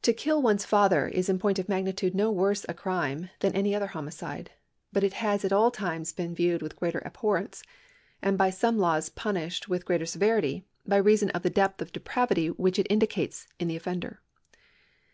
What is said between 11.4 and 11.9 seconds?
the depth